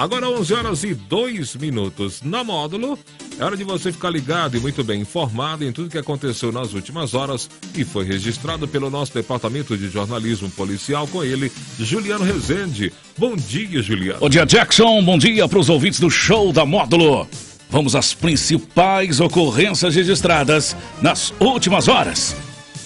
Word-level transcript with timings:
Agora 0.00 0.30
11 0.30 0.54
horas 0.54 0.84
e 0.84 0.94
2 0.94 1.56
minutos. 1.56 2.22
Na 2.22 2.44
módulo, 2.44 2.96
é 3.36 3.44
hora 3.44 3.56
de 3.56 3.64
você 3.64 3.90
ficar 3.90 4.10
ligado 4.10 4.56
e 4.56 4.60
muito 4.60 4.84
bem 4.84 5.00
informado 5.00 5.64
em 5.64 5.72
tudo 5.72 5.90
que 5.90 5.98
aconteceu 5.98 6.52
nas 6.52 6.72
últimas 6.72 7.14
horas 7.14 7.50
e 7.74 7.82
foi 7.84 8.04
registrado 8.04 8.68
pelo 8.68 8.90
nosso 8.90 9.12
departamento 9.12 9.76
de 9.76 9.88
jornalismo 9.88 10.48
policial 10.50 11.08
com 11.08 11.24
ele, 11.24 11.50
Juliano 11.80 12.24
Rezende. 12.24 12.92
Bom 13.18 13.34
dia, 13.34 13.82
Juliano. 13.82 14.20
Bom 14.20 14.28
dia, 14.28 14.46
Jackson. 14.46 15.02
Bom 15.02 15.18
dia 15.18 15.48
para 15.48 15.58
os 15.58 15.68
ouvintes 15.68 15.98
do 15.98 16.08
show 16.08 16.52
da 16.52 16.64
módulo. 16.64 17.26
Vamos 17.68 17.96
às 17.96 18.14
principais 18.14 19.18
ocorrências 19.18 19.96
registradas 19.96 20.76
nas 21.02 21.34
últimas 21.40 21.88
horas. 21.88 22.36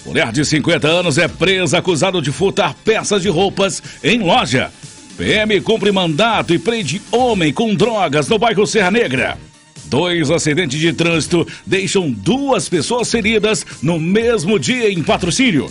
Mulher 0.03 0.31
de 0.31 0.43
50 0.43 0.87
anos 0.87 1.19
é 1.19 1.27
presa 1.27 1.77
acusada 1.77 2.19
de 2.19 2.31
furtar 2.31 2.73
peças 2.83 3.21
de 3.21 3.29
roupas 3.29 3.83
em 4.03 4.17
loja. 4.17 4.71
PM 5.17 5.61
cumpre 5.61 5.91
mandato 5.91 6.53
e 6.53 6.59
prende 6.59 7.01
homem 7.11 7.53
com 7.53 7.75
drogas 7.75 8.27
no 8.27 8.39
bairro 8.39 8.65
Serra 8.65 8.91
Negra. 8.91 9.37
Dois 9.85 10.31
acidentes 10.31 10.79
de 10.79 10.91
trânsito 10.91 11.47
deixam 11.65 12.09
duas 12.09 12.67
pessoas 12.67 13.11
feridas 13.11 13.65
no 13.81 13.99
mesmo 13.99 14.57
dia 14.57 14.91
em 14.91 15.03
patrocínio. 15.03 15.69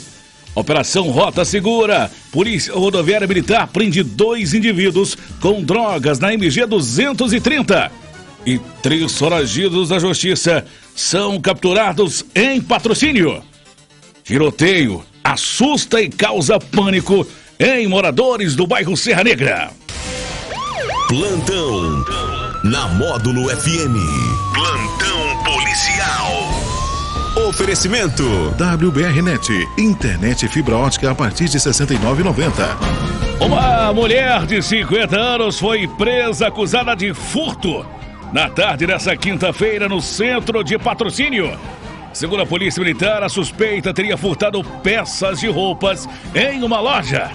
Operação 0.54 1.10
Rota 1.10 1.44
Segura. 1.44 2.10
Polícia 2.30 2.74
Rodoviária 2.74 3.26
Militar 3.26 3.66
prende 3.66 4.02
dois 4.02 4.54
indivíduos 4.54 5.16
com 5.40 5.62
drogas 5.62 6.20
na 6.20 6.32
MG 6.32 6.66
230. 6.66 7.90
E 8.46 8.58
três 8.82 9.16
foragidos 9.16 9.88
da 9.88 9.98
Justiça 9.98 10.64
são 10.94 11.40
capturados 11.40 12.24
em 12.34 12.60
patrocínio. 12.60 13.42
Tiroteio 14.22 15.02
assusta 15.24 16.00
e 16.00 16.08
causa 16.08 16.58
pânico 16.58 17.26
em 17.64 17.86
moradores 17.86 18.56
do 18.56 18.66
bairro 18.66 18.96
Serra 18.96 19.22
Negra. 19.22 19.70
Plantão 21.06 22.04
na 22.64 22.88
Módulo 22.88 23.48
FM. 23.50 23.94
Plantão 24.52 25.44
policial. 25.44 27.46
Oferecimento 27.48 28.24
WBRnet, 28.58 29.48
internet 29.78 30.48
fibra 30.48 30.76
ótica 30.76 31.12
a 31.12 31.14
partir 31.14 31.44
de 31.44 31.58
69,90. 31.58 32.50
Uma 33.40 33.92
mulher 33.92 34.44
de 34.44 34.60
50 34.60 35.16
anos 35.16 35.60
foi 35.60 35.86
presa 35.86 36.48
acusada 36.48 36.96
de 36.96 37.14
furto 37.14 37.86
na 38.32 38.50
tarde 38.50 38.88
dessa 38.88 39.16
quinta-feira 39.16 39.88
no 39.88 40.00
centro 40.00 40.64
de 40.64 40.76
patrocínio. 40.78 41.56
Segundo 42.12 42.42
a 42.42 42.46
Polícia 42.46 42.82
Militar, 42.82 43.22
a 43.22 43.28
suspeita 43.28 43.94
teria 43.94 44.16
furtado 44.16 44.64
peças 44.82 45.38
de 45.38 45.46
roupas 45.46 46.08
em 46.34 46.64
uma 46.64 46.80
loja. 46.80 47.30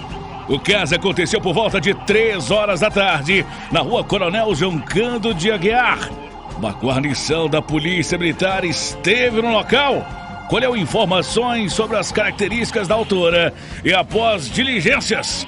O 0.48 0.58
caso 0.58 0.94
aconteceu 0.94 1.40
por 1.42 1.52
volta 1.52 1.78
de 1.78 1.92
3 1.92 2.50
horas 2.50 2.80
da 2.80 2.90
tarde, 2.90 3.44
na 3.70 3.80
rua 3.80 4.02
Coronel 4.02 4.54
Joncando 4.54 5.34
de 5.34 5.52
Aguiar. 5.52 6.10
Uma 6.56 6.70
guarnição 6.70 7.48
da 7.48 7.60
Polícia 7.60 8.16
Militar 8.16 8.64
esteve 8.64 9.42
no 9.42 9.52
local, 9.52 10.06
colheu 10.48 10.74
informações 10.74 11.74
sobre 11.74 11.98
as 11.98 12.10
características 12.10 12.88
da 12.88 12.94
autora 12.94 13.52
e, 13.84 13.92
após 13.92 14.50
diligências, 14.50 15.46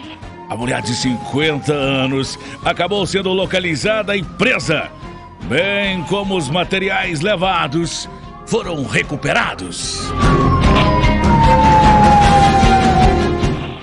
a 0.50 0.54
mulher 0.54 0.82
de 0.82 0.94
50 0.94 1.72
anos 1.72 2.38
acabou 2.62 3.06
sendo 3.06 3.32
localizada 3.32 4.14
e 4.14 4.22
presa, 4.22 4.90
bem 5.44 6.02
como 6.04 6.36
os 6.36 6.50
materiais 6.50 7.22
levados 7.22 8.06
foram 8.46 8.84
recuperados. 8.84 10.12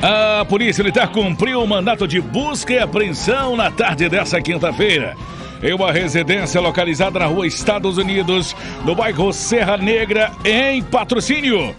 A 0.02 0.46
Polícia 0.46 0.84
Militar 0.84 1.08
cumpriu 1.08 1.62
o 1.62 1.68
mandato 1.68 2.08
de 2.08 2.22
busca 2.22 2.74
e 2.74 2.80
apreensão 2.80 3.56
na 3.56 3.72
tarde 3.72 4.08
dessa 4.08 4.40
quinta-feira. 4.40 5.16
Em 5.62 5.74
uma 5.74 5.92
residência 5.92 6.62
localizada 6.62 7.18
na 7.18 7.26
rua 7.26 7.48
Estados 7.48 7.98
Unidos, 7.98 8.56
no 8.86 8.94
bairro 8.94 9.34
Serra 9.34 9.76
Negra, 9.76 10.32
em 10.46 10.84
patrocínio. 10.84 11.76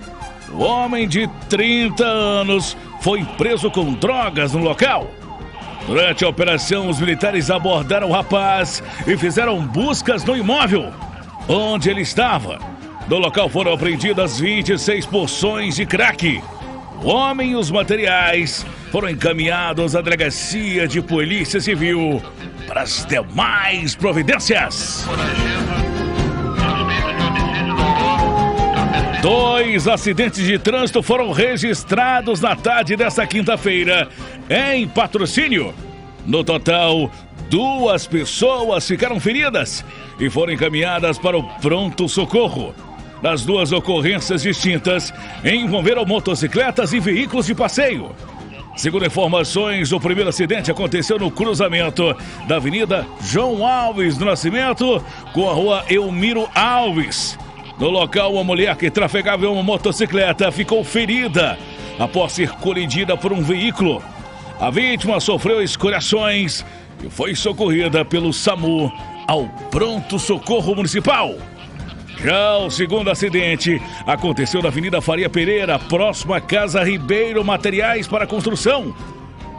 O 0.52 0.62
homem 0.62 1.06
de 1.06 1.28
30 1.48 2.04
anos 2.04 2.76
foi 3.00 3.25
preso 3.37 3.70
com 3.70 3.92
drogas 3.94 4.53
no 4.53 4.60
local. 4.60 5.06
Durante 5.87 6.25
a 6.25 6.28
operação, 6.28 6.88
os 6.88 7.00
militares 7.00 7.50
abordaram 7.50 8.09
o 8.09 8.12
rapaz 8.12 8.82
e 9.06 9.16
fizeram 9.16 9.60
buscas 9.60 10.25
no 10.25 10.37
imóvel 10.37 10.92
onde 11.48 11.88
ele 11.88 12.03
estava. 12.03 12.59
No 13.09 13.19
local 13.19 13.48
foram 13.48 13.72
apreendidas 13.72 14.38
26 14.38 15.06
porções 15.06 15.76
de 15.76 15.87
crack. 15.87 16.42
O 17.03 17.10
homem 17.10 17.53
e 17.53 17.54
os 17.54 17.70
materiais 17.70 18.66
foram 18.91 19.09
encaminhados 19.09 19.94
à 19.94 20.00
delegacia 20.00 20.88
de 20.88 21.00
polícia 21.00 21.60
civil 21.60 22.20
para 22.66 22.82
as 22.82 23.06
demais 23.06 23.94
providências. 23.94 25.06
Dois 29.22 29.86
acidentes 29.86 30.44
de 30.44 30.59
trânsito 30.59 31.03
foram 31.03 31.32
registrados 31.32 32.41
na 32.41 32.56
tarde 32.56 32.97
desta 32.97 33.26
quinta-feira 33.26 34.09
em 34.48 34.88
patrocínio. 34.88 35.75
No 36.26 36.42
total, 36.42 37.10
duas 37.48 38.06
pessoas 38.06 38.86
ficaram 38.86 39.20
feridas 39.20 39.84
e 40.19 40.28
foram 40.28 40.53
encaminhadas 40.53 41.19
para 41.19 41.38
o 41.38 41.42
pronto 41.60 42.09
socorro. 42.09 42.75
Nas 43.22 43.44
duas 43.44 43.72
ocorrências 43.72 44.42
distintas, 44.42 45.12
envolveram 45.44 46.04
motocicletas 46.04 46.92
e 46.92 47.00
veículos 47.00 47.46
de 47.46 47.54
passeio. 47.54 48.14
Segundo 48.76 49.04
informações, 49.04 49.90
o 49.90 49.98
primeiro 49.98 50.30
acidente 50.30 50.70
aconteceu 50.70 51.18
no 51.18 51.32
cruzamento 51.32 52.16
da 52.46 52.56
Avenida 52.56 53.04
João 53.20 53.66
Alves 53.66 54.16
do 54.16 54.24
Nascimento 54.24 55.04
com 55.32 55.50
a 55.50 55.52
rua 55.52 55.84
Elmiro 55.90 56.48
Alves. 56.54 57.36
No 57.76 57.88
local, 57.88 58.34
uma 58.34 58.44
mulher 58.44 58.76
que 58.76 58.88
trafegava 58.88 59.44
em 59.44 59.48
uma 59.48 59.64
motocicleta 59.64 60.52
ficou 60.52 60.84
ferida 60.84 61.58
após 61.98 62.32
ser 62.32 62.50
colidida 62.50 63.16
por 63.16 63.32
um 63.32 63.42
veículo. 63.42 64.00
A 64.60 64.70
vítima 64.70 65.18
sofreu 65.18 65.60
escoriações 65.60 66.64
e 67.04 67.10
foi 67.10 67.34
socorrida 67.34 68.04
pelo 68.04 68.32
SAMU 68.32 68.92
ao 69.26 69.48
Pronto 69.72 70.20
Socorro 70.20 70.76
Municipal. 70.76 71.34
Já 72.22 72.58
o 72.58 72.70
segundo 72.70 73.10
acidente 73.10 73.80
aconteceu 74.04 74.60
na 74.60 74.68
Avenida 74.68 75.00
Faria 75.00 75.30
Pereira, 75.30 75.78
próximo 75.78 76.34
à 76.34 76.40
Casa 76.40 76.82
Ribeiro 76.82 77.44
Materiais 77.44 78.08
para 78.08 78.26
Construção, 78.26 78.94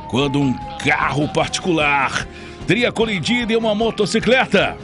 quando 0.09 0.39
um 0.39 0.53
carro 0.77 1.27
particular 1.29 2.27
teria 2.67 2.91
colidido 2.91 3.53
em 3.53 3.55
uma 3.55 3.73
motocicleta. 3.73 4.77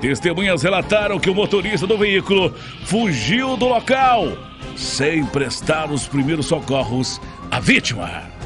Testemunhas 0.00 0.62
relataram 0.62 1.20
que 1.20 1.28
o 1.28 1.34
motorista 1.34 1.86
do 1.86 1.98
veículo 1.98 2.54
fugiu 2.84 3.54
do 3.56 3.68
local 3.68 4.26
sem 4.74 5.24
prestar 5.26 5.90
os 5.90 6.08
primeiros 6.08 6.46
socorros 6.46 7.20
à 7.50 7.60
vítima. 7.60 8.39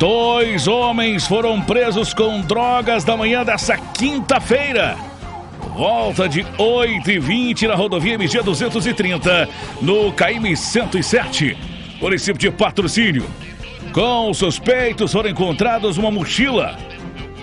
Dois 0.00 0.66
homens 0.66 1.26
foram 1.26 1.60
presos 1.60 2.14
com 2.14 2.40
drogas 2.40 3.04
na 3.04 3.18
manhã 3.18 3.44
dessa 3.44 3.76
quinta-feira. 3.76 4.96
Volta 5.76 6.26
de 6.26 6.42
8h20 6.42 7.68
na 7.68 7.74
rodovia 7.74 8.14
MG 8.14 8.42
230, 8.42 9.46
no 9.82 10.10
KM 10.12 10.56
107, 10.56 11.54
município 12.00 12.40
de 12.40 12.50
Patrocínio. 12.50 13.28
Com 13.92 14.30
os 14.30 14.38
suspeitos 14.38 15.12
foram 15.12 15.28
encontrados 15.28 15.98
uma 15.98 16.10
mochila. 16.10 16.78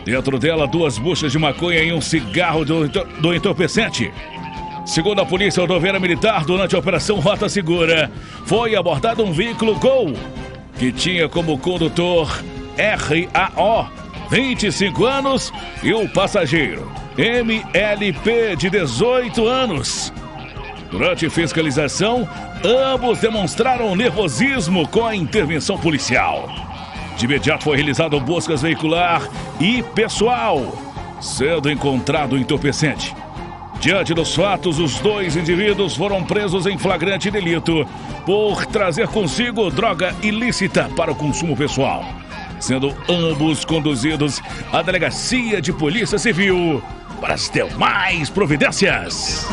Dentro 0.04 0.40
dela, 0.40 0.66
duas 0.66 0.98
buchas 0.98 1.32
de 1.32 1.38
maconha 1.38 1.84
e 1.84 1.94
um 1.94 2.02
cigarro 2.02 2.66
do, 2.66 2.88
do 2.88 3.36
entorpecente. 3.36 4.12
Segundo 4.84 5.22
a 5.22 5.26
Polícia 5.28 5.62
Rodoviária 5.62 6.00
Militar, 6.00 6.44
durante 6.44 6.76
a 6.76 6.80
Operação 6.80 7.20
Rota 7.20 7.48
Segura, 7.50 8.10
foi 8.48 8.76
abordado 8.76 9.24
um 9.24 9.32
veículo 9.32 9.76
Gol 9.76 10.14
que 10.78 10.92
tinha 10.92 11.28
como 11.28 11.58
condutor 11.58 12.44
RAO, 12.78 13.90
25 14.30 15.06
anos, 15.06 15.54
e 15.84 15.94
o 15.94 16.08
passageiro 16.10 16.92
MLP, 17.18 18.56
de 18.56 18.70
18 18.70 19.48
anos. 19.48 20.14
Durante 20.92 21.30
fiscalização, 21.30 22.30
ambos 22.64 23.20
demonstraram 23.20 23.96
nervosismo 23.96 24.88
com 24.88 25.06
a 25.06 25.16
intervenção 25.16 25.78
policial. 25.78 26.48
De 27.18 27.26
imediato 27.26 27.64
foi 27.64 27.76
realizado 27.76 28.20
buscas 28.20 28.62
veicular 28.62 29.28
e 29.60 29.82
pessoal, 29.82 30.78
sendo 31.20 31.72
encontrado 31.72 32.38
entorpecente. 32.38 33.16
Diante 33.80 34.14
dos 34.14 34.34
fatos, 34.36 34.80
os 34.80 35.00
dois 35.00 35.36
indivíduos 35.36 35.96
foram 35.96 36.24
presos 36.24 36.66
em 36.66 36.78
flagrante 36.78 37.30
delito 37.30 37.88
por 38.26 38.66
trazer 38.66 39.08
consigo 39.08 39.70
droga 39.70 40.16
ilícita 40.22 40.90
para 40.96 41.12
o 41.12 41.16
consumo 41.16 41.56
pessoal, 41.56 42.04
sendo 42.60 42.94
ambos 43.08 43.64
conduzidos 43.64 44.42
à 44.74 44.82
delegacia 44.82 45.62
de 45.62 45.72
polícia 45.72 46.18
civil 46.18 46.84
para 47.22 47.36
as 47.36 47.50
demais 47.50 48.30
providências. 48.30 49.48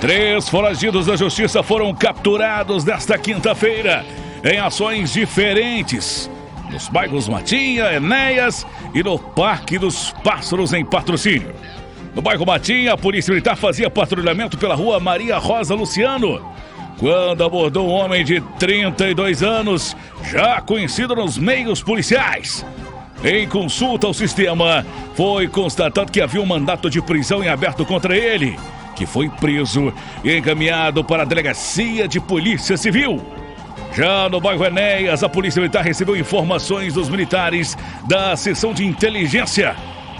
Três 0.00 0.48
foragidos 0.48 1.06
da 1.06 1.16
justiça 1.16 1.62
foram 1.62 1.94
capturados 1.94 2.84
nesta 2.84 3.16
quinta-feira 3.18 4.04
em 4.42 4.58
ações 4.58 5.12
diferentes 5.12 6.30
nos 6.70 6.88
bairros 6.88 7.28
Matinha, 7.28 7.92
Enéas 7.92 8.66
e 8.94 9.02
no 9.02 9.18
Parque 9.18 9.78
dos 9.78 10.12
Pássaros 10.22 10.72
em 10.72 10.84
patrocínio. 10.84 11.54
No 12.14 12.22
bairro 12.22 12.46
Matinha, 12.46 12.92
a 12.92 12.98
Polícia 12.98 13.32
Militar 13.32 13.56
fazia 13.56 13.90
patrulhamento 13.90 14.56
pela 14.56 14.74
rua 14.74 15.00
Maria 15.00 15.36
Rosa 15.38 15.74
Luciano, 15.74 16.40
quando 16.98 17.42
abordou 17.42 17.88
um 17.88 17.92
homem 17.92 18.24
de 18.24 18.40
32 18.58 19.42
anos, 19.42 19.96
já 20.30 20.60
conhecido 20.60 21.16
nos 21.16 21.36
meios 21.36 21.82
policiais. 21.82 22.64
Em 23.24 23.48
consulta 23.48 24.06
ao 24.06 24.14
sistema, 24.14 24.86
foi 25.14 25.48
constatado 25.48 26.12
que 26.12 26.20
havia 26.20 26.40
um 26.40 26.46
mandato 26.46 26.88
de 26.88 27.02
prisão 27.02 27.42
em 27.42 27.48
aberto 27.48 27.84
contra 27.84 28.16
ele, 28.16 28.56
que 28.94 29.06
foi 29.06 29.28
preso 29.28 29.92
e 30.22 30.36
encaminhado 30.36 31.02
para 31.02 31.22
a 31.22 31.26
Delegacia 31.26 32.06
de 32.06 32.20
Polícia 32.20 32.76
Civil. 32.76 33.33
Já 33.94 34.28
no 34.28 34.40
bairro 34.40 34.64
Enéas, 34.64 35.22
a 35.22 35.28
Polícia 35.28 35.60
Militar 35.60 35.84
recebeu 35.84 36.16
informações 36.16 36.94
dos 36.94 37.08
militares 37.08 37.78
da 38.08 38.34
seção 38.34 38.74
de 38.74 38.84
inteligência 38.84 39.76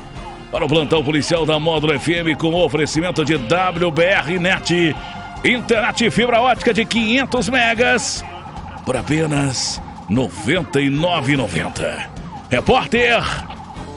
Para 0.51 0.65
o 0.65 0.69
plantão 0.69 1.03
policial 1.03 1.47
da 1.47 1.59
Módulo 1.59 1.99
FM 1.99 2.37
com 2.39 2.55
oferecimento 2.55 3.25
de 3.25 3.35
WBR 3.35 4.39
Net, 4.39 4.95
internet 5.45 6.11
fibra 6.11 6.41
ótica 6.41 6.75
de 6.75 6.85
500 6.85 7.49
megas 7.49 8.25
por 8.85 8.97
apenas 8.97 9.81
R$ 10.09 10.17
99,90. 10.17 12.09
Repórter 12.51 13.23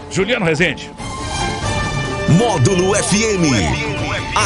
Juliano 0.09 0.45
Rezende. 0.45 0.91
Módulo 2.29 2.93
FM. 2.95 3.97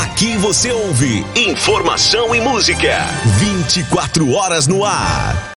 Aqui 0.04 0.38
você 0.38 0.72
ouve 0.72 1.26
informação 1.36 2.34
e 2.36 2.42
música. 2.42 2.98
24 3.40 4.32
horas 4.34 4.68
no 4.68 4.86
ar. 4.86 5.50